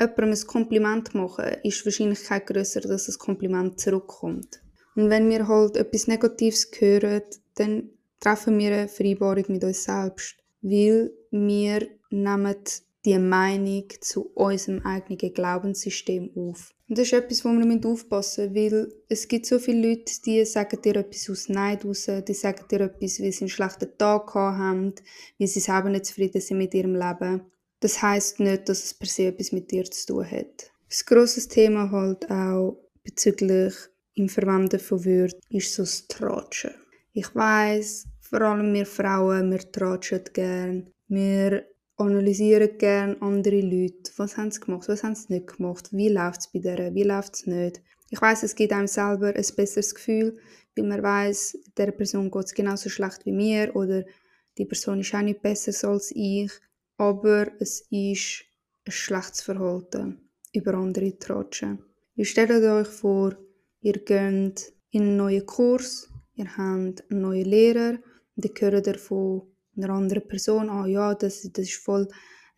jemandem 0.00 0.30
ein 0.30 0.46
Kompliment 0.46 1.14
machen, 1.14 1.56
ist 1.62 1.80
die 1.80 1.86
Wahrscheinlichkeit 1.86 2.46
größer, 2.46 2.80
dass 2.80 3.08
ein 3.08 3.18
Kompliment 3.18 3.80
zurückkommt. 3.80 4.60
Und 4.94 5.10
wenn 5.10 5.28
wir 5.30 5.46
halt 5.46 5.76
etwas 5.76 6.06
Negatives 6.06 6.70
hören, 6.78 7.22
dann 7.54 7.90
treffen 8.20 8.58
wir 8.58 8.72
eine 8.72 8.88
Vereinbarung 8.88 9.44
mit 9.48 9.64
uns 9.64 9.84
selbst, 9.84 10.36
weil 10.60 11.12
wir 11.30 11.88
nehmen 12.10 12.56
die 13.04 13.18
Meinung 13.18 13.84
zu 14.00 14.30
unserem 14.34 14.84
eigenen 14.84 15.32
Glaubenssystem 15.32 16.30
auf. 16.34 16.74
Und 16.88 16.98
das 16.98 17.06
ist 17.06 17.12
etwas, 17.12 17.44
wo 17.44 17.50
wir 17.50 17.86
aufpassen 17.86 18.52
müssen, 18.52 18.72
weil 18.72 18.92
es 19.08 19.28
gibt 19.28 19.46
so 19.46 19.58
viele 19.58 19.88
Leute, 19.88 20.12
die 20.24 20.44
sagen 20.44 20.80
dir 20.82 20.96
etwas 20.96 21.28
aus 21.30 21.48
Neid 21.48 21.84
raus, 21.84 22.08
die 22.26 22.34
sagen 22.34 22.64
dir 22.70 22.80
etwas, 22.80 23.20
wie 23.20 23.30
sie 23.30 23.44
einen 23.44 23.50
schlechten 23.50 23.96
Tag 23.98 24.34
haben, 24.34 24.94
wie 25.36 25.46
sie 25.46 25.60
selber 25.60 25.90
nicht 25.90 26.06
zufrieden 26.06 26.40
sind 26.40 26.58
mit 26.58 26.74
ihrem 26.74 26.94
Leben. 26.94 27.42
Das 27.80 28.02
heißt 28.02 28.40
nicht, 28.40 28.68
dass 28.68 28.84
es 28.84 28.94
per 28.94 29.08
se 29.08 29.26
etwas 29.26 29.52
mit 29.52 29.70
dir 29.70 29.84
zu 29.84 30.06
tun 30.06 30.30
hat. 30.30 30.70
Das 30.88 31.04
grosse 31.04 31.46
Thema 31.48 31.90
halt 31.90 32.30
auch 32.30 32.78
bezüglich 33.04 33.74
im 34.14 34.28
Verwenden 34.28 34.80
von 34.80 35.04
Wörtern 35.04 35.40
ist 35.50 35.74
so 35.74 35.82
das 35.82 36.08
Tratschen. 36.08 36.74
Ich 37.12 37.34
weiß, 37.34 38.06
vor 38.20 38.42
allem 38.42 38.74
wir 38.74 38.86
Frauen, 38.86 39.50
wir 39.50 39.70
tratschen 39.70 40.22
gern. 40.32 40.90
Wir 41.08 41.64
analysieren 41.96 42.76
gern 42.78 43.16
andere 43.20 43.60
Leute. 43.60 44.10
Was 44.16 44.36
haben 44.36 44.50
sie 44.50 44.60
gemacht, 44.60 44.88
was 44.88 45.02
haben 45.02 45.14
sie 45.14 45.32
nicht 45.32 45.56
gemacht, 45.56 45.88
wie 45.92 46.08
läuft 46.08 46.40
es 46.40 46.48
bei 46.48 46.58
der, 46.58 46.94
wie 46.94 47.02
läuft 47.04 47.34
es 47.34 47.46
nicht. 47.46 47.80
Ich 48.10 48.20
weiß, 48.20 48.42
es 48.42 48.54
gibt 48.54 48.72
einem 48.72 48.86
selber 48.86 49.28
ein 49.28 49.46
besseres 49.56 49.94
Gefühl, 49.94 50.38
weil 50.76 50.86
man 50.86 51.02
weiß, 51.02 51.58
der 51.76 51.92
Person 51.92 52.30
geht 52.30 52.44
es 52.44 52.54
genauso 52.54 52.88
schlecht 52.88 53.24
wie 53.26 53.32
mir 53.32 53.74
oder 53.74 54.04
die 54.56 54.64
Person 54.64 55.00
ist 55.00 55.14
auch 55.14 55.22
nicht 55.22 55.42
besser 55.42 55.88
als 55.88 56.10
ich 56.14 56.50
aber 56.98 57.50
es 57.60 57.86
ist 57.90 58.44
ein 58.84 58.92
schlechtes 58.92 59.40
Verhalten, 59.40 60.28
über 60.52 60.74
andere 60.74 61.12
zu 61.12 61.18
tratschen. 61.18 61.78
Ihr 62.16 62.24
stellt 62.24 62.50
euch 62.50 62.88
vor, 62.88 63.36
ihr 63.80 63.94
geht 64.04 64.72
in 64.90 65.02
einen 65.02 65.16
neuen 65.16 65.46
Kurs, 65.46 66.08
ihr 66.34 66.56
habt 66.56 67.10
einen 67.10 67.20
neuen 67.20 67.44
Lehrer 67.44 67.98
und 68.36 68.44
ihr 68.44 68.52
hört 68.60 68.96
von 68.98 69.42
einer 69.76 69.90
anderen 69.90 70.26
Person, 70.26 70.68
ah 70.68 70.86
ja, 70.86 71.14
das, 71.14 71.42
das 71.52 71.64
ist 71.64 71.76
voll 71.76 72.08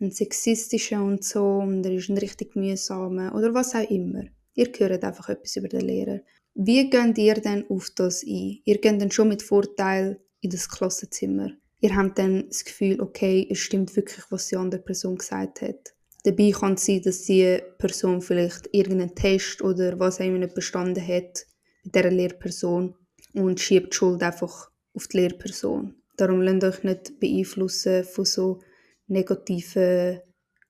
ein 0.00 0.10
sexistischer 0.10 1.04
und 1.04 1.22
so 1.22 1.58
und 1.58 1.84
er 1.84 1.92
ist 1.92 2.08
ein 2.08 2.16
richtig 2.16 2.56
mühsamer 2.56 3.34
oder 3.34 3.52
was 3.52 3.74
auch 3.74 3.90
immer. 3.90 4.24
Ihr 4.54 4.70
hört 4.78 5.04
einfach 5.04 5.28
etwas 5.28 5.56
über 5.56 5.68
den 5.68 5.82
Lehrer. 5.82 6.20
Wie 6.54 6.88
geht 6.88 7.18
ihr 7.18 7.34
denn 7.34 7.68
auf 7.68 7.90
das 7.94 8.22
ein? 8.22 8.60
Ihr 8.64 8.78
geht 8.80 9.00
dann 9.00 9.10
schon 9.10 9.28
mit 9.28 9.42
Vorteil 9.42 10.20
in 10.40 10.50
das 10.50 10.68
Klassenzimmer. 10.68 11.52
Ihr 11.80 11.96
habt 11.96 12.18
dann 12.18 12.48
das 12.48 12.64
Gefühl, 12.64 13.00
okay, 13.00 13.46
es 13.50 13.58
stimmt 13.58 13.94
wirklich, 13.96 14.24
was 14.30 14.48
die 14.48 14.56
andere 14.56 14.82
Person 14.82 15.16
gesagt 15.16 15.62
hat. 15.62 15.94
Dabei 16.24 16.50
kann 16.50 16.74
es 16.74 16.84
sein, 16.84 17.00
dass 17.02 17.22
die 17.22 17.58
Person 17.78 18.20
vielleicht 18.20 18.68
irgendeinen 18.72 19.14
Test 19.14 19.62
oder 19.62 19.98
was 19.98 20.20
auch 20.20 20.24
immer 20.24 20.38
nicht 20.38 20.54
bestanden 20.54 21.06
hat 21.06 21.46
mit 21.84 21.94
dieser 21.94 22.10
Lehrperson 22.10 22.94
und 23.32 23.60
schiebt 23.60 23.94
die 23.94 23.96
Schuld 23.96 24.22
einfach 24.22 24.70
auf 24.92 25.08
die 25.08 25.18
Lehrperson. 25.18 25.94
Darum 26.16 26.42
lasst 26.42 26.64
euch 26.64 26.84
nicht 26.84 27.18
beeinflussen 27.18 28.04
von 28.04 28.24
so 28.26 28.60
negativen 29.06 30.20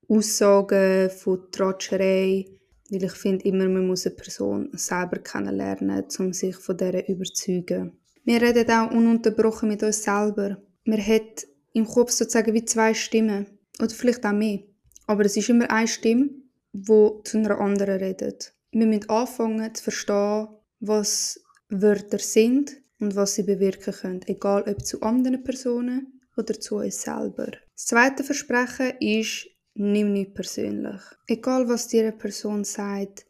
Aussagen, 0.09 1.11
von 1.11 1.51
Tratscherei, 1.51 2.47
weil 2.91 3.05
ich 3.05 3.13
finde 3.13 3.45
immer, 3.47 3.69
man 3.69 3.87
muss 3.87 4.07
eine 4.07 4.15
Person 4.15 4.69
selber 4.73 5.19
kennenlernen, 5.19 6.05
um 6.19 6.33
sich 6.33 6.57
von 6.57 6.77
der 6.77 7.05
zu 7.05 7.13
überzeugen. 7.13 7.99
Wir 8.25 8.43
reden 8.43 8.71
auch 8.71 8.91
ununterbrochen 8.91 9.69
mit 9.69 9.83
uns 9.83 10.03
selber. 10.03 10.59
Man 10.91 11.07
hat 11.07 11.47
im 11.73 11.87
Kopf 11.87 12.11
sozusagen 12.11 12.53
wie 12.53 12.65
zwei 12.65 12.95
Stimmen. 12.95 13.47
Oder 13.79 13.91
vielleicht 13.91 14.27
auch 14.27 14.33
mehr. 14.33 14.59
Aber 15.07 15.25
es 15.25 15.37
ist 15.37 15.49
immer 15.49 15.71
eine 15.71 15.87
Stimme, 15.87 16.31
die 16.73 17.11
zu 17.23 17.39
einer 17.39 17.61
anderen 17.61 17.99
redet. 18.01 18.53
Wir 18.73 18.87
müssen 18.87 19.09
anfangen 19.09 19.73
zu 19.73 19.85
verstehen, 19.85 20.49
was 20.81 21.41
Wörter 21.69 22.19
sind 22.19 22.73
und 22.99 23.15
was 23.15 23.37
sie 23.37 23.45
bewirken 23.45 23.95
können, 23.95 24.21
egal 24.27 24.65
ob 24.69 24.85
zu 24.85 25.01
anderen 25.01 25.45
Personen 25.45 26.21
oder 26.37 26.59
zu 26.59 26.79
uns 26.79 27.03
selber. 27.03 27.53
Das 27.77 27.87
zweite 27.87 28.25
Versprechen 28.25 28.95
ist, 28.99 29.47
nimm 29.75 30.13
nicht 30.13 30.35
persönlich. 30.35 31.03
Egal 31.29 31.69
was 31.69 31.87
dir 31.87 32.03
eine 32.03 32.13
Person 32.13 32.65
sagt, 32.65 33.27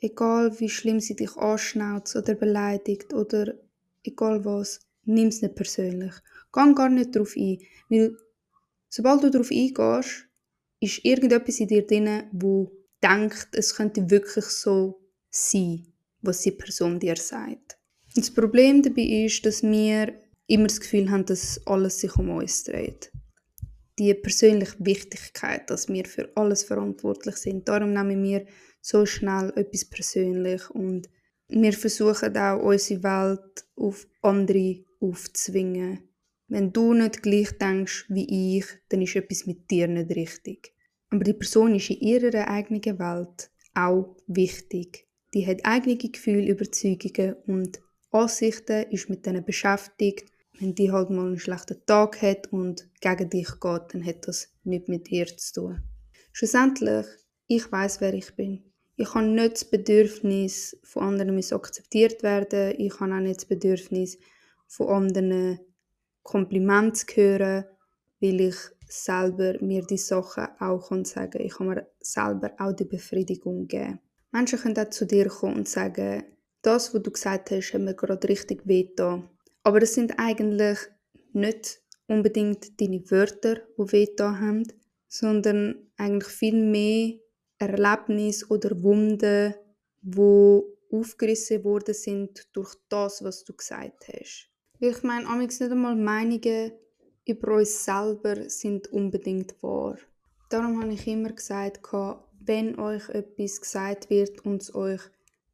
egal 0.00 0.58
wie 0.58 0.70
schlimm 0.70 1.00
sie 1.00 1.16
dich 1.16 1.36
anschnauzt 1.36 2.16
oder 2.16 2.34
beleidigt 2.34 3.12
oder 3.12 3.52
egal 4.02 4.42
was, 4.46 4.80
nimm 5.04 5.28
es 5.28 5.42
nicht 5.42 5.54
persönlich. 5.54 6.14
Geh 6.54 6.72
gar 6.74 6.88
nicht 6.88 7.14
darauf 7.14 7.34
ein, 7.36 7.58
weil 7.88 8.16
sobald 8.88 9.24
du 9.24 9.30
darauf 9.30 9.50
eingehst, 9.50 10.26
ist 10.80 11.04
irgendetwas 11.04 11.60
in 11.60 11.68
dir 11.68 11.86
drin, 11.86 12.24
wo 12.32 12.70
denkt, 13.02 13.48
es 13.52 13.74
könnte 13.74 14.08
wirklich 14.10 14.44
so 14.44 15.00
sein, 15.30 15.86
was 16.22 16.42
die 16.42 16.52
Person 16.52 17.00
dir 17.00 17.16
sagt. 17.16 17.78
Und 18.14 18.24
das 18.24 18.30
Problem 18.30 18.82
dabei 18.82 19.02
ist, 19.26 19.44
dass 19.44 19.62
wir 19.62 20.14
immer 20.46 20.68
das 20.68 20.80
Gefühl 20.80 21.10
haben, 21.10 21.26
dass 21.26 21.60
alles 21.66 22.00
sich 22.00 22.14
um 22.16 22.30
uns 22.30 22.64
dreht. 22.64 23.10
Die 23.98 24.14
persönliche 24.14 24.76
Wichtigkeit, 24.78 25.68
dass 25.70 25.88
wir 25.88 26.04
für 26.04 26.30
alles 26.36 26.64
verantwortlich 26.64 27.36
sind. 27.36 27.68
Darum 27.68 27.92
nehmen 27.92 28.22
wir 28.22 28.46
so 28.80 29.06
schnell 29.06 29.52
etwas 29.56 29.84
persönlich 29.84 30.68
und 30.70 31.08
wir 31.48 31.72
versuchen 31.72 32.36
auch 32.36 32.62
unsere 32.62 33.02
Welt 33.02 33.64
auf 33.76 34.06
andere 34.22 34.84
aufzwingen. 35.00 36.13
Wenn 36.48 36.72
du 36.72 36.92
nicht 36.92 37.22
gleich 37.22 37.56
denkst 37.58 38.06
wie 38.08 38.58
ich, 38.58 38.66
dann 38.88 39.02
ist 39.02 39.16
etwas 39.16 39.46
mit 39.46 39.70
dir 39.70 39.88
nicht 39.88 40.10
richtig. 40.10 40.74
Aber 41.10 41.24
die 41.24 41.32
Person 41.32 41.74
ist 41.74 41.90
in 41.90 42.00
ihrer 42.00 42.48
eigenen 42.48 42.98
Welt 42.98 43.50
auch 43.74 44.16
wichtig. 44.26 45.06
Die 45.32 45.46
hat 45.46 45.64
eigene 45.64 45.96
Gefühle, 45.96 46.50
Überzeugungen 46.50 47.34
und 47.46 47.80
Ansichten, 48.10 48.90
ist 48.90 49.08
mit 49.08 49.26
denen 49.26 49.44
beschäftigt. 49.44 50.30
Wenn 50.60 50.74
die 50.74 50.92
halt 50.92 51.10
mal 51.10 51.26
einen 51.26 51.38
schlechten 51.38 51.84
Tag 51.86 52.22
hat 52.22 52.52
und 52.52 52.88
gegen 53.00 53.30
dich 53.30 53.48
geht, 53.60 53.82
dann 53.92 54.04
hat 54.04 54.28
das 54.28 54.52
nichts 54.62 54.88
mit 54.88 55.10
ihr 55.10 55.26
zu 55.26 55.54
tun. 55.54 55.82
Schlussendlich, 56.32 57.06
ich 57.48 57.70
weiß, 57.70 58.00
wer 58.00 58.14
ich 58.14 58.34
bin. 58.36 58.62
Ich 58.96 59.12
habe 59.14 59.26
nicht 59.26 59.54
das 59.54 59.64
Bedürfnis, 59.64 60.76
von 60.84 61.02
anderen 61.02 61.36
akzeptiert 61.52 62.22
werden. 62.22 62.74
Ich 62.78 63.00
habe 63.00 63.12
auch 63.12 63.20
nicht 63.20 63.38
das 63.38 63.46
Bedürfnis, 63.46 64.18
von 64.68 64.88
anderen 64.88 65.58
Komplimente 66.24 67.06
zu 67.06 67.14
hören, 67.14 67.64
weil 68.20 68.40
ich 68.40 68.56
selber 68.88 69.54
mir 69.60 69.82
die 69.82 69.98
Sachen 69.98 70.48
auch 70.58 70.90
sagen 71.04 71.30
kann. 71.30 71.40
Ich 71.42 71.54
kann 71.54 71.68
mir 71.68 71.86
selber 72.00 72.50
auch 72.58 72.72
die 72.72 72.84
Befriedigung 72.84 73.68
geben. 73.68 74.00
Menschen 74.32 74.58
können 74.58 74.78
auch 74.78 74.90
zu 74.90 75.06
dir 75.06 75.28
kommen 75.28 75.58
und 75.58 75.68
sagen, 75.68 76.24
das, 76.62 76.92
was 76.92 77.02
du 77.02 77.10
gesagt 77.10 77.50
hast, 77.50 77.72
hat 77.72 77.80
mir 77.80 77.94
gerade 77.94 78.28
richtig 78.28 78.66
wehgetan. 78.66 79.28
Aber 79.62 79.80
das 79.80 79.94
sind 79.94 80.18
eigentlich 80.18 80.78
nicht 81.32 81.80
unbedingt 82.06 82.80
deine 82.80 83.02
Wörter, 83.10 83.56
die 83.78 83.92
wehgetan 83.92 84.40
haben, 84.40 84.62
sondern 85.08 85.90
eigentlich 85.96 86.32
viel 86.32 86.56
mehr 86.56 87.14
Erlebnisse 87.58 88.46
oder 88.48 88.82
Wunden, 88.82 89.54
wo 90.02 90.64
aufgerissen 90.90 91.64
worden 91.64 91.94
sind 91.94 92.48
durch 92.52 92.74
das, 92.88 93.22
was 93.22 93.44
du 93.44 93.54
gesagt 93.54 94.08
hast. 94.08 94.50
Ich 94.80 95.02
meine, 95.02 95.26
amigs 95.26 95.60
nicht 95.60 95.72
einmal 95.72 95.96
Meinungen 95.96 96.72
über 97.26 97.56
uns 97.56 97.84
selber 97.84 98.48
sind 98.48 98.88
unbedingt 98.88 99.62
wahr. 99.62 99.96
Darum 100.50 100.82
habe 100.82 100.92
ich 100.92 101.06
immer 101.06 101.32
gesagt, 101.32 101.80
wenn 102.40 102.78
euch 102.78 103.08
etwas 103.08 103.60
gesagt 103.60 104.10
wird 104.10 104.44
und 104.44 104.62
es 104.62 104.74
euch 104.74 105.00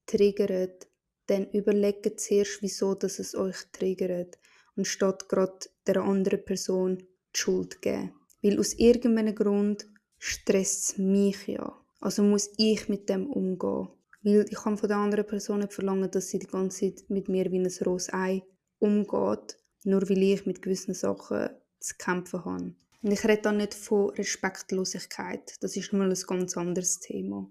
triggert, 0.06 0.88
dann 1.26 1.48
überlegt 1.52 2.20
zuerst, 2.20 2.60
wieso 2.62 2.94
dass 2.94 3.18
es 3.18 3.36
euch 3.36 3.56
triggert, 3.72 4.38
anstatt 4.76 5.28
gerade 5.28 5.58
der 5.86 6.02
anderen 6.02 6.44
Person 6.44 6.98
die 6.98 7.38
Schuld 7.38 7.80
geben. 7.82 8.12
Weil 8.42 8.58
aus 8.58 8.74
irgendeinem 8.74 9.34
Grund 9.34 9.86
stresst 10.18 10.90
es 10.90 10.98
mich 10.98 11.46
ja. 11.46 11.72
Also 12.00 12.22
muss 12.22 12.50
ich 12.56 12.88
mit 12.88 13.08
dem 13.08 13.30
umgehen. 13.30 13.88
Weil 14.22 14.46
ich 14.48 14.56
kann 14.56 14.76
von 14.76 14.88
der 14.88 14.98
anderen 14.98 15.26
Person 15.26 15.60
nicht 15.60 15.72
verlangen, 15.72 16.10
dass 16.10 16.28
sie 16.28 16.38
die 16.38 16.46
ganze 16.46 16.94
Zeit 16.94 17.08
mit 17.08 17.28
mir 17.28 17.50
wie 17.52 17.58
ein 17.58 17.70
rohes 17.84 18.12
Ei 18.12 18.42
umgeht, 18.80 19.56
nur 19.84 20.02
weil 20.08 20.22
ich 20.22 20.46
mit 20.46 20.62
gewissen 20.62 20.94
Sachen 20.94 21.50
zu 21.78 21.94
kämpfen 21.96 22.44
habe. 22.44 22.74
Und 23.02 23.12
ich 23.12 23.24
rede 23.24 23.42
da 23.42 23.52
nicht 23.52 23.74
von 23.74 24.10
Respektlosigkeit. 24.10 25.54
Das 25.60 25.76
ist 25.76 25.92
mal 25.92 26.10
ein 26.10 26.26
ganz 26.26 26.56
anderes 26.56 26.98
Thema. 26.98 27.48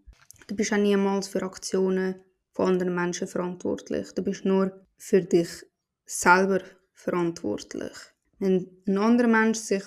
Du 0.48 0.56
bist 0.56 0.74
auch 0.74 0.78
niemals 0.78 1.28
für 1.28 1.42
Aktionen 1.42 2.16
von 2.52 2.68
anderen 2.68 2.94
Menschen 2.94 3.28
verantwortlich. 3.28 4.12
Du 4.14 4.22
bist 4.22 4.46
nur 4.46 4.86
für 4.98 5.22
dich 5.22 5.50
selber 6.06 6.62
verantwortlich. 6.94 7.94
Wenn 8.40 8.70
ein 8.88 8.98
anderer 8.98 9.28
Mensch 9.28 9.60
sich 9.60 9.86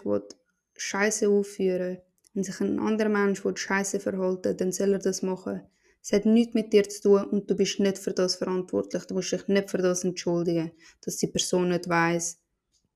Scheiße 0.76 1.28
aufführen 1.28 1.98
wenn 2.34 2.44
sich 2.44 2.60
ein 2.60 2.78
anderer 2.78 3.10
Mensch 3.10 3.42
Scheiße 3.54 4.00
verhalten 4.00 4.56
dann 4.56 4.72
soll 4.72 4.94
er 4.94 4.98
das 4.98 5.22
machen. 5.22 5.62
Es 6.02 6.12
hat 6.12 6.26
nichts 6.26 6.54
mit 6.54 6.72
dir 6.72 6.88
zu 6.88 7.02
tun 7.02 7.24
und 7.24 7.50
du 7.50 7.54
bist 7.54 7.78
nicht 7.80 7.98
für 7.98 8.12
das 8.12 8.34
verantwortlich. 8.34 9.04
Du 9.04 9.14
musst 9.14 9.32
dich 9.32 9.46
nicht 9.48 9.70
für 9.70 9.78
das 9.78 10.04
entschuldigen, 10.04 10.72
dass 11.04 11.16
die 11.18 11.28
Person 11.28 11.68
nicht 11.68 11.88
weiß, 11.88 12.40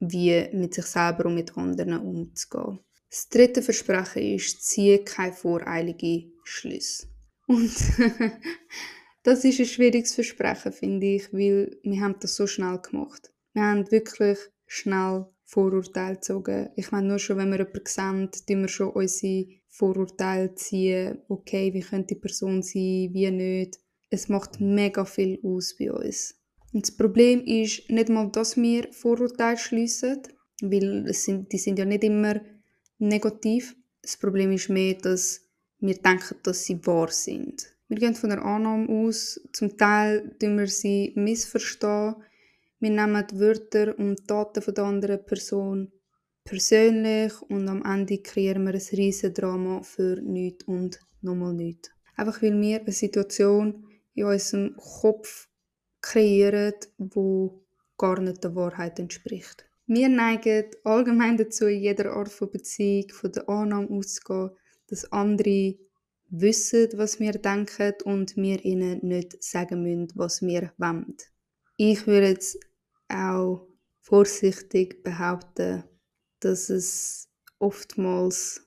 wie 0.01 0.49
mit 0.53 0.75
sich 0.75 0.87
selber 0.87 1.27
und 1.27 1.37
mit 1.37 1.57
anderen 1.57 1.99
umzugehen. 1.99 2.81
Das 3.09 3.29
dritte 3.29 3.63
Versprechen 3.63 4.35
ist, 4.35 4.65
ziehe 4.65 5.05
keine 5.05 5.33
voreilige 5.33 6.31
Schlüsse. 6.45 7.07
Und 7.47 7.71
Das 9.27 9.45
ist 9.45 9.59
ein 9.59 9.67
schwieriges 9.67 10.15
Versprechen, 10.15 10.73
finde 10.73 11.07
ich, 11.07 11.33
weil 11.33 11.77
wir 11.83 12.01
haben 12.01 12.15
das 12.21 12.37
so 12.37 12.47
schnell 12.47 12.79
gemacht. 12.79 13.33
Wir 13.55 13.65
haben 13.65 13.91
wirklich 13.91 14.39
schnell 14.69 15.27
Vorurteile 15.43 16.15
gezogen. 16.15 16.69
Ich 16.77 16.93
meine, 16.93 17.09
nur 17.09 17.19
schon, 17.19 17.39
wenn 17.39 17.51
wir 17.51 17.59
jemanden 17.59 17.87
sehen, 17.87 18.31
tun 18.47 18.61
wir 18.61 18.69
schon 18.69 18.91
unsere 18.91 19.49
Vorurteile 19.77 20.55
ziehen. 20.55 21.19
Okay, 21.29 21.75
wie 21.75 21.81
könnte 21.81 22.15
die 22.15 22.21
Person 22.21 22.63
sein, 22.63 23.11
wie 23.13 23.31
nicht. 23.31 23.79
Es 24.09 24.29
macht 24.29 24.59
mega 24.59 25.05
viel 25.05 25.39
aus 25.43 25.77
bei 25.79 25.93
uns. 25.93 26.35
Und 26.73 26.87
das 26.87 26.97
Problem 26.97 27.45
ist 27.45 27.91
nicht 27.91 28.09
mal, 28.09 28.31
dass 28.31 28.57
wir 28.57 28.91
Vorurteile 28.93 29.59
schliessen, 29.59 30.23
weil 30.63 31.07
es 31.09 31.25
sind, 31.25 31.53
die 31.53 31.59
sind 31.59 31.79
ja 31.79 31.85
nicht 31.85 32.05
immer 32.05 32.41
negativ. 32.99 33.77
Das 34.01 34.17
Problem 34.17 34.53
ist 34.53 34.71
mehr, 34.71 34.95
dass 34.95 35.43
wir 35.81 35.97
denken, 35.97 36.37
dass 36.43 36.65
sie 36.65 36.85
wahr 36.87 37.11
sind. 37.11 37.67
Wir 37.89 37.99
gehen 37.99 38.15
von 38.15 38.31
der 38.31 38.43
Annahme 38.43 38.89
aus, 38.89 39.39
zum 39.53 39.77
Teil 39.77 40.35
tun 40.41 40.59
wir 40.59 40.69
sie 40.69 41.13
missverstehen. 41.17 42.17
Wir 42.81 42.91
nehmen 42.91 43.27
die 43.31 43.39
Wörter 43.39 43.99
und 43.99 44.27
Taten 44.27 44.75
der 44.75 44.85
anderen 44.85 45.25
Person 45.25 45.93
persönlich 46.47 47.43
und 47.43 47.69
am 47.69 47.85
Ende 47.85 48.19
kreieren 48.23 48.65
wir 48.65 48.73
ein 48.73 48.81
riesiges 48.93 49.35
Drama 49.35 49.83
für 49.83 50.21
nichts 50.23 50.65
und 50.65 50.99
nochmal 51.21 51.53
nichts. 51.53 51.91
Einfach 52.17 52.41
weil 52.41 52.59
wir 52.59 52.81
eine 52.81 52.93
Situation 52.93 53.87
in 54.15 54.25
unserem 54.25 54.77
Kopf 54.77 55.49
kreieren, 56.01 56.73
wo 56.97 57.63
gar 57.99 58.21
nicht 58.21 58.43
der 58.43 58.55
Wahrheit 58.55 58.99
entspricht. 58.99 59.67
Wir 59.87 60.09
neigen 60.09 60.65
allgemein 60.85 61.37
dazu, 61.37 61.67
in 61.67 61.83
jeder 61.83 62.13
Art 62.13 62.31
von 62.31 62.51
Beziehung 62.51 63.11
von 63.11 63.33
der 63.33 63.49
Annahme 63.49 63.91
auszugehen, 63.91 64.51
dass 64.89 65.13
andere 65.13 65.77
wissen, 66.29 66.89
was 66.95 67.21
wir 67.21 67.33
denken 67.33 67.95
und 68.05 68.37
wir 68.37 68.65
ihnen 68.65 69.01
nicht 69.03 69.43
sagen 69.43 69.83
müssen, 69.83 70.09
was 70.15 70.43
wir 70.43 70.73
wollen. 70.79 71.17
Ich 71.77 72.07
würde 72.07 72.29
jetzt 72.31 72.59
auch 73.09 73.69
vorsichtig 74.01 75.03
behaupten, 75.03 75.85
dass 76.47 76.71
es 76.71 77.29
oftmals 77.59 78.67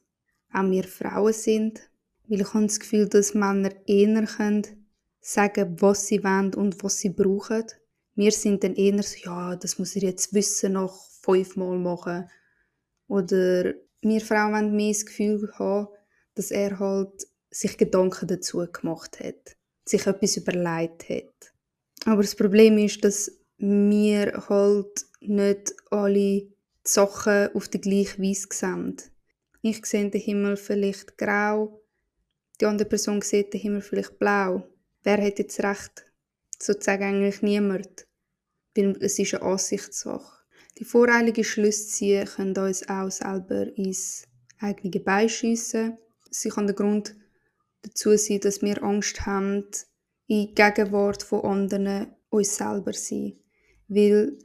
auch 0.51 0.69
wir 0.69 0.83
Frauen 0.83 1.33
sind. 1.33 1.81
Weil 2.27 2.41
ich 2.41 2.53
habe 2.53 2.65
das 2.65 2.79
Gefühl, 2.79 3.07
dass 3.07 3.33
Männer 3.33 3.71
eher 3.87 4.25
können 4.25 4.87
sagen, 5.21 5.77
was 5.79 6.07
sie 6.07 6.23
wollen 6.23 6.53
und 6.53 6.83
was 6.83 6.99
sie 6.99 7.09
brauchen. 7.09 7.65
Wir 8.15 8.31
sind 8.31 8.63
dann 8.63 8.75
eher 8.75 9.01
so, 9.01 9.17
ja, 9.23 9.55
das 9.55 9.79
muss 9.79 9.95
er 9.95 10.03
jetzt 10.03 10.33
wissen, 10.33 10.73
noch 10.73 11.09
fünfmal 11.21 11.77
machen. 11.77 12.29
Oder 13.07 13.73
wir 14.01 14.21
Frauen 14.21 14.53
wollen 14.53 14.75
mehr 14.75 14.93
das 14.93 15.05
Gefühl 15.05 15.51
haben, 15.57 15.87
dass 16.35 16.51
er 16.51 16.79
halt 16.79 17.27
sich 17.49 17.77
Gedanken 17.77 18.27
dazu 18.27 18.65
gemacht 18.71 19.19
hat, 19.19 19.57
sich 19.85 20.05
etwas 20.05 20.37
überlegt 20.37 21.09
hat. 21.09 21.53
Aber 22.05 22.21
das 22.21 22.35
Problem 22.35 22.77
ist, 22.77 23.03
dass 23.03 23.31
wir 23.57 24.45
halt 24.47 25.05
nicht 25.21 25.73
alle 25.89 26.47
Sachen 26.83 27.49
auf 27.53 27.67
die 27.67 27.81
gleiche 27.81 28.21
Weise 28.21 28.47
sehen. 28.51 28.97
Ich 29.61 29.85
sehe 29.85 30.09
den 30.09 30.21
Himmel 30.21 30.57
vielleicht 30.57 31.17
grau, 31.17 31.79
die 32.59 32.65
andere 32.65 32.87
Person 32.87 33.21
sieht 33.21 33.53
den 33.53 33.61
Himmel 33.61 33.81
vielleicht 33.81 34.19
blau. 34.19 34.67
Wer 35.03 35.21
hat 35.21 35.39
jetzt 35.39 35.61
recht? 35.63 36.05
Sozusagen 36.61 37.03
eigentlich 37.03 37.41
niemand. 37.41 38.05
Weil 38.75 38.97
es 39.01 39.17
ist 39.17 39.33
eine 39.33 39.43
Ansichtssache. 39.43 40.43
Die 40.77 40.85
voreilige 40.85 41.43
Schlüsse 41.43 41.87
ziehen 41.87 42.25
können 42.25 42.57
uns 42.57 42.87
auch 42.87 43.09
selber 43.09 43.67
ins 43.77 44.23
eigene 44.59 44.99
Bein 44.99 45.29
schiessen. 45.29 45.97
Sie 46.29 46.49
kann 46.49 46.67
der 46.67 46.75
Grund 46.75 47.15
dazu 47.81 48.15
sein, 48.17 48.41
dass 48.41 48.61
wir 48.61 48.83
Angst 48.83 49.25
haben, 49.25 49.65
in 50.27 50.53
Gegenwart 50.53 51.23
von 51.23 51.43
anderen 51.43 52.13
uns 52.29 52.57
selber 52.57 52.93
sein. 52.93 53.39
Weil 53.87 54.37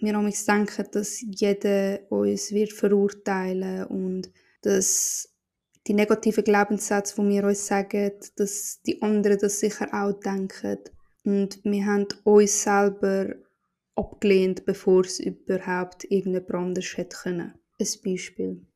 wir 0.00 0.12
manchmal 0.14 0.58
denken, 0.58 0.86
dass 0.92 1.24
jeder 1.28 2.00
uns 2.10 2.52
wird 2.52 2.72
verurteilen 2.72 3.84
und 3.86 4.30
dass 4.62 5.28
die 5.86 5.94
negativen 5.94 6.44
Glaubenssätze, 6.44 7.14
die 7.16 7.28
wir 7.28 7.44
uns 7.44 7.66
sagen, 7.66 8.12
dass 8.36 8.80
die 8.86 9.00
anderen 9.00 9.38
das 9.38 9.60
sicher 9.60 9.88
auch 9.92 10.12
denken. 10.20 10.78
Und 11.24 11.60
wir 11.64 11.86
haben 11.86 12.06
uns 12.24 12.62
selber 12.62 13.34
abgelehnt, 13.94 14.64
bevor 14.64 15.02
es 15.04 15.18
überhaupt 15.18 16.04
irgendjemand 16.04 16.54
anders 16.54 16.96
hätte 16.96 17.16
können. 17.16 17.54
Ein 17.80 17.86
Beispiel. 18.04 18.66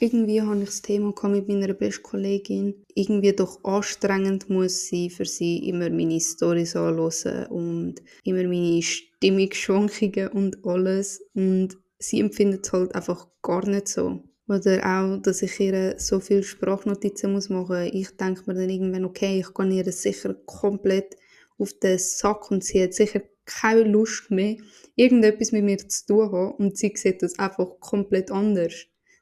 Irgendwie 0.00 0.42
habe 0.42 0.58
ich 0.58 0.66
das 0.66 0.82
Thema 0.82 1.14
mit 1.28 1.46
meiner 1.46 1.74
besten 1.74 2.02
Kollegin. 2.02 2.84
Irgendwie 2.94 3.32
doch 3.32 3.62
anstrengend 3.62 4.50
muss 4.50 4.88
sein 4.88 5.10
für 5.10 5.24
sie, 5.24 5.68
immer 5.68 5.90
meine 5.90 6.18
Storys 6.18 6.74
anzuhören 6.74 7.46
und 7.46 8.02
immer 8.24 8.42
meine 8.42 8.82
Stimmungsschwankungen 9.22 10.28
und 10.28 10.64
alles. 10.64 11.24
Und 11.34 11.76
sie 11.98 12.20
empfindet 12.20 12.66
es 12.66 12.72
halt 12.72 12.94
einfach 12.94 13.28
gar 13.40 13.64
nicht 13.66 13.88
so. 13.88 14.24
Oder 14.48 14.84
auch, 14.84 15.22
dass 15.22 15.42
ich 15.42 15.60
ihr 15.60 15.94
so 15.98 16.18
viele 16.18 16.42
Sprachnotizen 16.42 17.32
muss 17.32 17.48
machen 17.48 17.84
muss. 17.84 17.94
Ich 17.94 18.16
denke 18.16 18.42
mir 18.46 18.54
dann 18.54 18.68
irgendwann, 18.68 19.04
okay, 19.04 19.38
ich 19.38 19.54
kann 19.54 19.70
ihr 19.70 19.90
sicher 19.92 20.34
komplett 20.46 21.16
auf 21.58 21.72
den 21.74 21.98
Sack 21.98 22.50
und 22.50 22.64
sie 22.64 22.82
hat 22.82 22.94
sicher 22.94 23.22
keine 23.44 23.84
Lust 23.84 24.30
mehr, 24.30 24.56
irgendetwas 24.96 25.52
mit 25.52 25.64
mir 25.64 25.78
zu 25.78 26.06
tun 26.06 26.32
haben 26.32 26.54
und 26.54 26.76
sie 26.76 26.92
sieht 26.94 27.22
das 27.22 27.38
einfach 27.38 27.78
komplett 27.80 28.30
anders. 28.30 28.74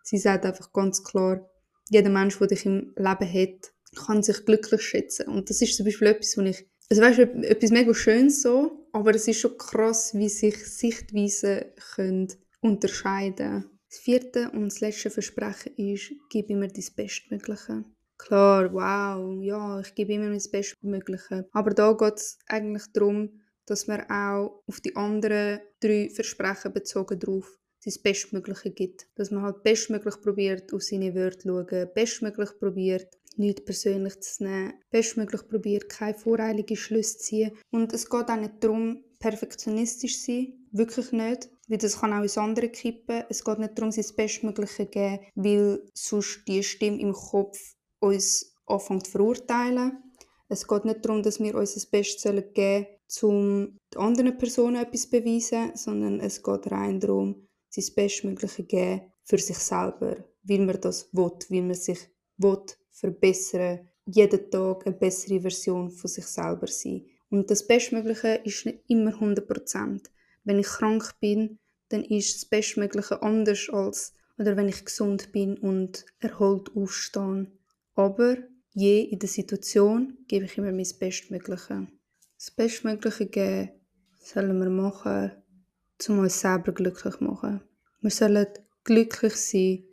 Sie 0.02 0.19
sagt 0.19 0.47
einfach 0.47 0.73
ganz 0.73 1.04
klar, 1.04 1.49
jeder 1.90 2.11
Mensch, 2.11 2.38
der 2.38 2.49
dich 2.49 2.66
im 2.66 2.92
Leben 2.97 3.33
hat, 3.33 3.73
kann 4.07 4.23
sich 4.23 4.45
glücklich 4.45 4.83
schätzen. 4.83 5.28
Und 5.28 5.50
das 5.50 5.61
ist 5.61 5.76
zum 5.76 5.85
Beispiel 5.85 6.09
etwas, 6.09 6.37
wo 6.37 6.42
ich, 6.42 6.66
also 6.91 7.03
weißt 7.03 7.19
du, 7.19 7.23
etwas 7.49 7.71
mega 7.71 7.95
Schönes 7.95 8.43
so, 8.43 8.89
aber 8.93 9.15
es 9.15 9.29
ist 9.29 9.41
schon 9.41 9.57
krass, 9.57 10.13
wie 10.15 10.29
sich 10.29 10.57
Sichtweisen 10.67 11.67
können 11.95 12.29
unterscheiden 12.61 13.71
Das 13.89 13.99
vierte 13.99 14.51
und 14.51 14.67
das 14.67 14.81
letzte 14.81 15.11
Versprechen 15.11 15.73
ist, 15.77 16.13
gib 16.31 16.51
immer 16.51 16.67
dein 16.67 16.85
Bestmögliche. 16.97 17.85
Klar, 18.19 18.73
wow, 18.73 19.43
ja, 19.43 19.81
ich 19.81 19.95
gebe 19.95 20.13
immer 20.15 20.29
mein 20.29 20.43
Bestmögliche. 20.53 21.49
Aber 21.53 21.71
da 21.71 21.93
geht 21.93 22.17
es 22.17 22.39
eigentlich 22.49 22.85
darum, 22.93 23.41
dass 23.67 23.87
man 23.87 24.03
auch 24.11 24.63
auf 24.67 24.81
die 24.81 24.95
anderen 24.95 25.61
drei 25.81 26.11
Versprechen 26.11 26.73
bezogen 26.73 27.19
drauf 27.19 27.59
sein 27.79 27.95
Bestmögliche 28.03 28.71
gibt. 28.73 29.07
Dass 29.15 29.31
man 29.31 29.43
halt 29.43 29.63
bestmöglich 29.63 30.21
probiert, 30.21 30.73
auf 30.75 30.83
seine 30.83 31.15
Wörter 31.15 31.39
zu 31.39 31.49
schauen, 31.49 31.89
bestmöglich 31.95 32.50
probiert, 32.59 33.17
nichts 33.36 33.64
persönlich 33.64 34.21
zu 34.21 34.45
nehmen, 34.45 34.75
bestmöglich 34.90 35.47
probiert, 35.49 35.88
keine 35.88 36.14
voreilige 36.14 36.76
Schlüsse 36.76 37.19
zu 37.19 37.25
ziehen. 37.25 37.52
Und 37.71 37.93
es 37.93 38.08
geht 38.08 38.28
auch 38.28 38.36
nicht 38.36 38.62
darum, 38.62 39.04
perfektionistisch 39.19 40.21
zu 40.21 40.26
sein, 40.26 40.66
wirklich 40.73 41.12
nicht, 41.12 41.50
weil 41.69 41.78
das 41.78 42.00
kann 42.00 42.12
auch 42.12 42.23
ins 42.23 42.38
andere 42.38 42.69
kippen. 42.69 43.25
Es 43.28 43.45
geht 43.45 43.58
nicht 43.58 43.78
darum, 43.78 43.93
sein 43.93 44.04
Bestmögliche 44.16 44.84
zu 44.84 44.86
geben, 44.86 45.21
weil 45.34 45.82
sonst 45.95 46.43
die 46.49 46.62
Stimme 46.62 47.00
im 47.00 47.12
Kopf 47.12 47.58
uns 48.00 48.54
anfängt 48.66 49.06
zu 49.06 49.12
verurteilen. 49.12 50.02
Es 50.49 50.66
geht 50.66 50.84
nicht 50.84 51.04
darum, 51.04 51.23
dass 51.23 51.38
wir 51.38 51.54
uns 51.54 51.75
das 51.75 51.86
Beste 51.86 52.43
geben 52.43 52.86
sollen, 53.06 53.78
um 53.95 54.02
anderen 54.02 54.36
Personen 54.36 54.82
etwas 54.82 55.02
zu 55.02 55.10
beweisen, 55.10 55.73
sondern 55.75 56.21
es 56.21 56.43
geht 56.43 56.71
rein 56.71 56.99
darum, 56.99 57.47
sein 57.69 57.84
Bestmögliche 57.95 58.64
geben 58.64 59.12
für 59.25 59.38
sich 59.38 59.58
selber, 59.58 60.16
weil 60.43 60.58
man 60.60 60.80
das 60.80 61.08
will, 61.12 61.30
weil 61.50 61.62
man 61.62 61.75
sich 61.75 61.99
will 62.38 62.62
verbessern, 62.91 63.89
jeden 64.07 64.50
Tag 64.50 64.87
eine 64.87 64.97
bessere 64.97 65.41
Version 65.41 65.91
von 65.91 66.09
sich 66.09 66.26
selber 66.26 66.67
sein. 66.67 67.07
Und 67.29 67.50
das 67.50 67.67
Bestmögliche 67.67 68.41
ist 68.45 68.67
nicht 68.67 68.81
immer 68.89 69.13
100%. 69.13 70.03
Wenn 70.45 70.59
ich 70.59 70.67
krank 70.67 71.15
bin, 71.21 71.59
dann 71.91 72.05
ist 72.05 72.35
das 72.35 72.45
Bestmögliche 72.45 73.23
anders 73.23 73.69
als 73.71 74.15
oder 74.39 74.57
wenn 74.57 74.69
ich 74.69 74.85
gesund 74.85 75.33
bin 75.33 75.59
und 75.59 76.07
erholt 76.19 76.75
aufstehe. 76.75 77.47
Aber 77.95 78.37
je 78.73 79.03
in 79.03 79.19
der 79.19 79.29
Situation 79.29 80.17
gebe 80.26 80.47
ich 80.47 80.57
immer 80.57 80.73
mein 80.73 80.87
Bestmögliche. 80.99 81.87
Das 82.37 82.50
Bestmögliche 82.50 83.26
geben 83.26 83.71
sollen 84.19 84.59
wir 84.59 84.71
machen, 84.71 85.33
um 86.09 86.19
uns 86.21 86.41
selber 86.41 86.73
glücklich 86.73 87.17
zu 87.17 87.25
machen. 87.25 87.61
Wir 88.00 88.11
sollen 88.11 88.47
glücklich 88.85 89.35
sein, 89.35 89.85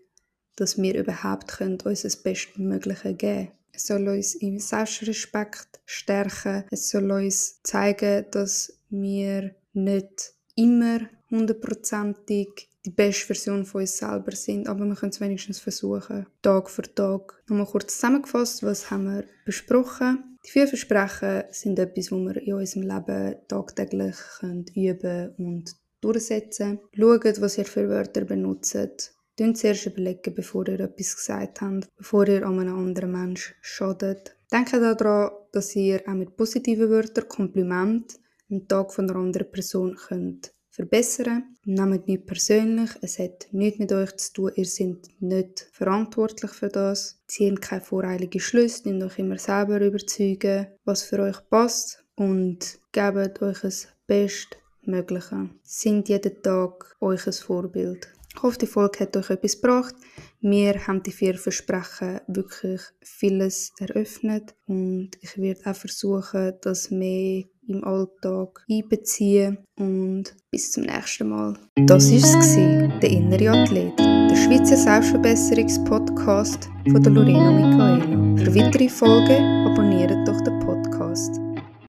dass 0.57 0.77
wir 0.77 0.99
überhaupt 0.99 1.61
unser 1.61 2.17
Bestmögliche 2.23 3.13
geben 3.13 3.45
können. 3.45 3.51
Es 3.71 3.85
soll 3.85 4.07
uns 4.07 4.33
im 4.35 4.59
Selbstrespekt 4.59 5.79
stärken. 5.85 6.65
Es 6.71 6.89
soll 6.89 7.11
uns 7.11 7.61
zeigen, 7.61 8.25
dass 8.31 8.73
wir 8.89 9.55
nicht 9.73 10.33
immer 10.55 11.01
hundertprozentig 11.29 12.69
die 12.85 12.89
beste 12.89 13.27
Version 13.27 13.65
von 13.65 13.81
uns 13.81 13.97
selber 13.97 14.31
sind, 14.31 14.67
aber 14.67 14.85
wir 14.85 14.95
können 14.95 15.11
es 15.11 15.21
wenigstens 15.21 15.59
versuchen, 15.59 16.25
Tag 16.41 16.69
für 16.69 16.83
Tag. 16.83 17.43
Nochmal 17.47 17.67
kurz 17.67 17.95
zusammengefasst, 17.95 18.63
was 18.63 18.89
haben 18.89 19.05
wir 19.05 19.25
besprochen? 19.45 20.37
Die 20.45 20.51
vier 20.51 20.67
Versprechen 20.67 21.43
sind 21.51 21.77
etwas, 21.77 22.11
was 22.11 22.19
wir 22.19 22.41
in 22.41 22.53
unserem 22.53 22.83
Leben 22.83 23.35
tagtäglich 23.47 24.15
üben 24.41 24.65
können 24.73 25.33
und 25.37 25.75
durchsetzen. 26.01 26.79
Schaut, 26.95 27.41
was 27.41 27.57
ihr 27.57 27.65
für 27.65 27.89
Wörter 27.89 28.21
benutzt. 28.21 29.16
Denkt 29.39 29.57
zuerst 29.57 29.85
überlegen, 29.85 30.33
bevor 30.33 30.67
ihr 30.67 30.79
etwas 30.79 31.15
gesagt 31.15 31.61
habt, 31.61 31.87
bevor 31.95 32.27
ihr 32.27 32.45
an 32.45 32.59
einem 32.59 32.77
anderen 32.77 33.11
Menschen 33.11 33.55
schadet. 33.61 34.35
Denkt 34.51 34.73
daran, 34.73 35.31
dass 35.51 35.75
ihr 35.75 36.01
auch 36.07 36.13
mit 36.13 36.35
positiven 36.35 36.89
Wörtern 36.89 37.27
Kompliment 37.27 38.19
den 38.49 38.67
Tag 38.67 38.93
von 38.93 39.09
einer 39.09 39.19
anderen 39.19 39.51
Person 39.51 39.95
könnt 39.95 40.53
verbessern. 40.77 41.55
Nehmt 41.65 42.07
nicht 42.07 42.27
persönlich, 42.27 42.91
es 43.01 43.17
hat 43.17 43.47
nichts 43.51 43.79
mit 43.79 43.91
euch 43.91 44.15
zu 44.17 44.33
tun, 44.33 44.51
ihr 44.55 44.65
seid 44.65 45.09
nicht 45.19 45.67
verantwortlich 45.71 46.51
für 46.51 46.69
das. 46.69 47.19
Zieht 47.27 47.61
keine 47.61 47.81
voreilige 47.81 48.39
Schlüsse, 48.39 48.87
nehmt 48.87 49.03
euch 49.03 49.19
immer 49.19 49.39
selber 49.39 49.81
überzeugen, 49.81 50.67
was 50.85 51.01
für 51.01 51.19
euch 51.19 51.37
passt 51.49 52.03
und 52.15 52.79
gebt 52.91 53.41
euch 53.41 53.61
das 53.61 53.87
Bestmögliche. 54.05 55.49
Sind 55.63 56.09
jeden 56.09 56.41
Tag 56.43 56.95
euch 57.01 57.25
ein 57.25 57.33
Vorbild. 57.33 58.07
Ich 58.37 58.43
hoffe, 58.43 58.59
die 58.59 58.67
Folge 58.67 58.99
hat 58.99 59.17
euch 59.17 59.31
etwas 59.31 59.59
gebracht. 59.59 59.95
Wir 60.41 60.85
haben 60.85 61.01
die 61.01 61.11
vier 61.11 61.33
Versprechen 61.39 62.19
wirklich 62.27 62.81
vieles 63.01 63.71
eröffnet 63.79 64.53
und 64.67 65.09
ich 65.21 65.39
werde 65.39 65.61
auch 65.65 65.75
versuchen, 65.75 66.53
das 66.61 66.91
mehr 66.91 67.45
im 67.67 67.83
Alltag 67.83 68.63
einbeziehen 68.69 69.57
und 69.79 70.35
bis 70.51 70.71
zum 70.71 70.83
nächsten 70.83 71.29
Mal. 71.29 71.57
Das 71.87 72.11
war 72.11 72.39
es, 72.39 72.55
der 73.01 73.09
innere 73.09 73.49
Athlet, 73.49 73.97
der 73.97 74.35
Schweizer 74.35 74.77
Selbstverbesserungspodcast 74.77 76.69
von 76.91 77.03
Lorena 77.05 77.49
Michaela. 77.49 78.37
Für 78.37 78.55
weitere 78.55 78.87
Folgen 78.87 79.43
abonniert 79.65 80.11
doch 80.27 80.39
den 80.41 80.59
Podcast. 80.59 81.46